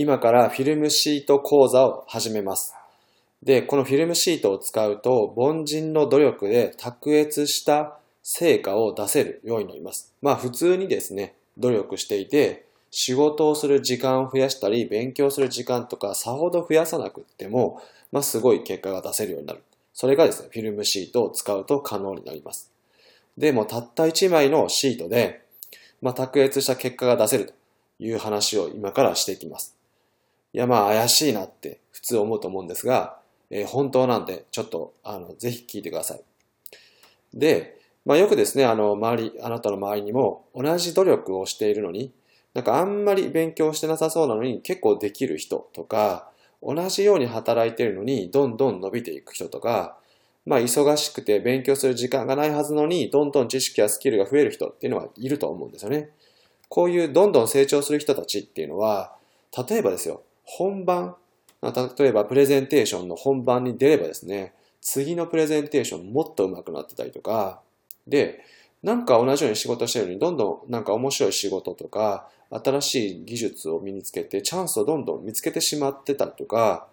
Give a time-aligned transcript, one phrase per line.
[0.00, 2.72] 今からフィルムシート講座を始めます。
[3.42, 10.14] で、このフィルムシートを使うと、凡人の努力で卓越した成果を出せるようになります。
[10.22, 19.64] まあ普通にですね、努力していて、仕事をする時間を増やしたり、勉強する時間とか、さほど増やさなくっても、まあすごい結果が出せるようになる。
[19.92, 22.70] それがですね、フィルムシートを使うと可能になります。
[23.36, 25.42] でもたった1枚のシートで、
[26.00, 27.52] まあ卓越した結果が出せると
[27.98, 29.76] いう話を今からしていきます。
[30.52, 33.18] いやまあ怪しいなって普通思うと思うんですが、
[33.50, 36.20] えー、本当なんで、ちょっと、あの、ぜひ聞いてください。
[37.34, 42.12] で、まあよくですね、あの、周り、あなたの周りにも同じ努力をしているのに、
[42.54, 46.30] なんかあんまり勉強してなさそうなのに結構できる人とか、
[46.62, 49.96] 同じように働いてるのにどんどん伸びていく人とか、
[50.44, 56.10] まあ忙しくて勉強する時間がないはずのに、どんどん知識やスキルが増える人っていうのはいると思うんですよね。
[56.68, 59.14] こういうどんどん成長する人たちっていうのは、
[59.68, 61.14] 例えばですよ、本番、
[61.62, 67.60] 例えばプレゼンテーションの本番に出ればですね、次のプレゼンテーションもっと上手くなってたりとか、
[68.06, 68.40] で、
[68.82, 76.88] なんか同じように仕事してるのに、どんどんなんか面白い仕事とか、新しい技術を身につけて、チャンスをどんどん見つけてしまってたりとか、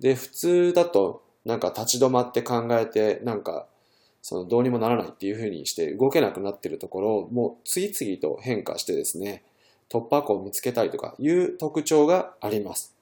[0.00, 3.66] で、普通だと、なんか立ち止まって考えて、なんか、
[4.22, 9.44] そのどうにもならないっていうふうにして動けなくなってるところを、もう次々と変化してですね、
[9.88, 12.97] 突破口を見つけたりとかいう特徴があります。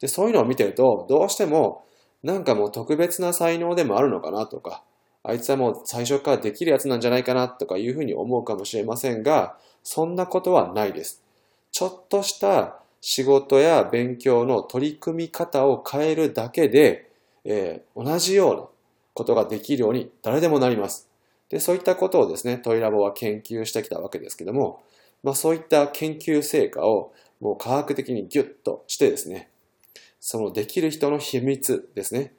[0.00, 1.84] で、そういうのを見てると、どうしても、
[2.22, 4.82] なんかもう特別な才能でもあるのかなとか、
[5.22, 11.22] あいつはもう最初からできるやつなんじゃないかなとかいうふうに思うかもしれませんが、そんなことはないです。
[11.72, 17.10] ちょっとした仕事や勉強の取り組み方を変えるだけで、
[17.44, 18.66] えー、同じような
[19.14, 21.08] ことができるように誰でもなります。
[21.48, 24.82] で、そういったことをですね、トイラボは研究してきたわけですけども、
[25.22, 29.50] まあそういった研究成果をもう科学的にギュッとしてですね、
[30.28, 32.32] そのできる人の秘密ですね。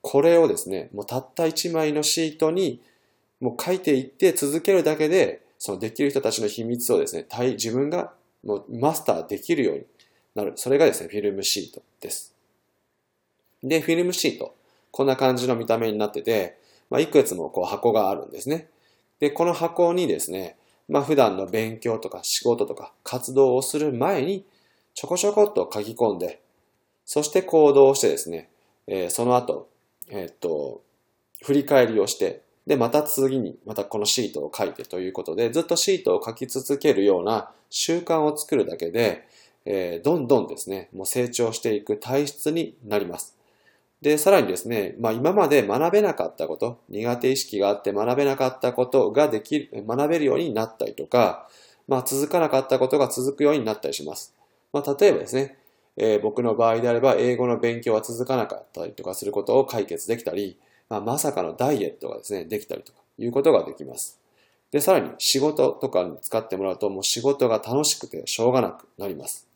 [0.00, 2.80] これをですね、もうたった1枚のシートに
[3.42, 9.84] もう書いていって続けるだけで、そのできる人たちの秘密をですね、自分がもうマスターできるように
[10.34, 10.54] なる。
[10.56, 12.34] それがですね、フィルムシートです。
[13.62, 14.54] で、フィルムシート。
[14.90, 16.58] こんな感じの見た目になってて、
[16.88, 18.70] まあ、いくつもこう箱があるんですね。
[19.20, 20.56] で、この箱にですね、
[20.88, 24.46] まあ、普段の勉強とか仕事とか活動をする前に
[24.94, 26.40] ちょこちょこっと書き込んで、
[27.06, 28.50] そして行動してですね、
[28.86, 29.68] えー、その後、
[30.08, 30.82] えー、っと、
[31.42, 39.26] 振り返りをして、で、また次に、またこのシートを書いてということで、ずっとシートを書き続けるような習慣を作るだけで、
[39.64, 43.36] えー、どんどんですね、もう成長していく体質になります。
[44.02, 51.48] で、さらにですね、まあ今まで学べなかったこと、苦手意識があって学べなかったことができる、学べるようになったりとか、
[51.88, 54.34] まあ続かなかったことが続くようになったりします。
[54.72, 55.56] まあ例えばですね、
[55.96, 60.58] えー、僕の場合であれば英語の勉強は続かなかったりとかすることを解決できたり、
[60.88, 64.20] まあ、まさかのダイエットがですね、できたりとかいうことができます。
[64.70, 69.46] で、さらに仕事とかに使ってもらうともう仕事が楽しくてしょうがなくなります。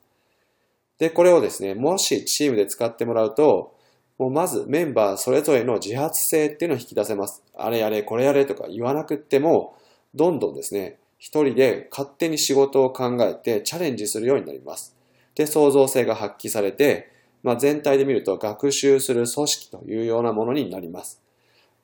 [0.98, 3.74] で、これをですね、もしチームで使ってもらうと、
[4.18, 7.42] もうまずメンバーそれぞれの自発性っていうのを引き出せます。
[7.54, 9.76] あれやれ、これやれとか言わなくっても、
[10.14, 14.94] どんどんですね、一人で勝手に仕事を考えてチャレンジするようになります。
[15.34, 17.10] で、創造性が発揮されて、
[17.42, 21.20] まあ、全体で見ると学習する組織というようなものになります。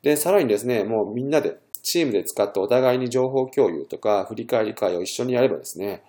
[0.02, 6.02] で、さらにですね、もうみんなでチームで使ってお互いに情報共有とか振り返り会を一緒にやればですね、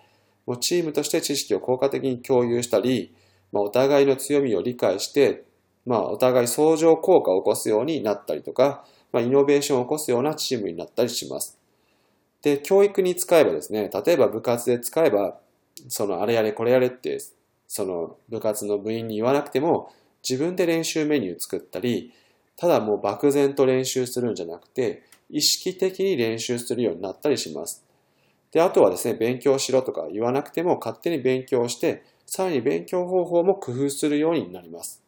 [0.45, 3.13] もうチームとして知識を効果的に共有したり、
[3.51, 5.43] まあ、お互いの強みを理解して、
[5.85, 11.57] まあ、お互い相乗効果を起こすようになったりとか、まあ、イノベーションを起こすようなチームになったりします。
[12.41, 15.39] で、教育に使えばですね、例えば部活で使えば、
[15.87, 17.19] そのあれやれこれやれって、
[17.67, 19.91] その部活の部員に言わなくても、
[20.27, 22.13] 自分で練習メニュー作ったり、
[22.55, 27.83] ただもう漠然と練習するんじゃなくて、意識的に練習するようになったりします。
[28.51, 35.03] で、あとはですね、勉強しろとか言わなくても勝手に勉強して、さらに勉強方法も工夫するようになります。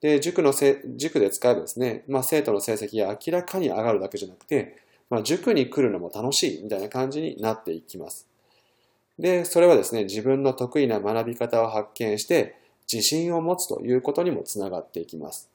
[0.00, 4.76] で、塾のせ、塾で使えばですね、まあ生徒の成績が明らかに上がるだけじゃなくて、
[5.08, 8.28] まあ塾に来るのも楽しいみたいな感じになっていきます。
[9.18, 12.56] で、それはですね、自分の得意な学び方を発見して、
[12.92, 15.48] 自信を持つということにもつながっていきます。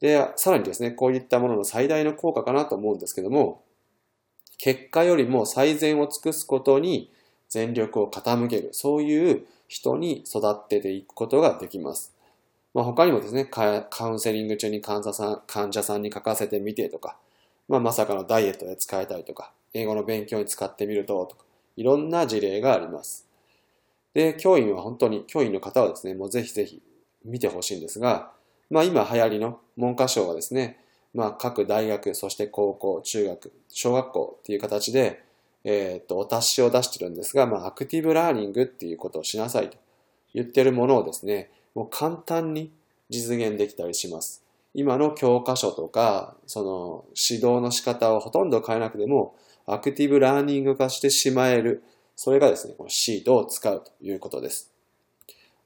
[0.00, 3.62] で、さらにですね、こういったものの最大の効果かなと思うんですけども、
[4.58, 7.10] 結果よりも最善を尽くすことに
[7.48, 12.12] 全力を傾ける、そういう人に育ってていくことができます。
[12.74, 17.16] まあ、他にもですね、カウンセリング中に患者さん患者さんに書かせてみてとか、
[17.68, 21.44] まあ、まさかのダイエットで使えたりとか、英語の勉強に使ってみるととか、
[21.76, 23.26] いろんな事例があります。
[24.14, 26.82] で、教員は本当に、教員の方はですね、もうぜひぜひ
[27.24, 28.32] 見てほしいんですが、
[28.70, 30.78] まあ今流行りの文科省がですね、
[31.14, 35.22] まあ各大学、そして高校、中学、小学校っていう形で、
[35.64, 39.78] えっ、と、お達しを出してるんですが、まあアクティブラーニングっていうことをしなさいと
[40.34, 42.70] 言ってるものをですね、もう簡単に
[43.08, 44.42] 実現できたりします。
[44.74, 49.36] 今の教科書とか、その指導の仕方をほとんど変えなくても、
[49.66, 51.82] アクティブラーニング化してしまえる。
[52.16, 54.72] それがですね、このシートを使うということです。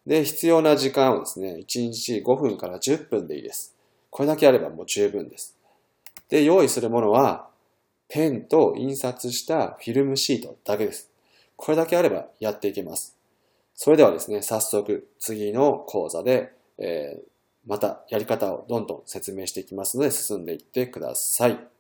[0.07, 3.75] で、必要な時間はですね、1日5分から10分でいいです。
[4.11, 5.57] これだけあればもう十分です。
[6.29, 7.49] で、用意するものは、
[8.09, 11.11] ペンと印刷したフィルムシートだけです。
[11.57, 13.17] これだけあればやっていけます。
[13.75, 17.21] それではですね、早速次の講座で、えー、
[17.67, 21.76] またやり方をどんどん説明していきますので進んでいってください。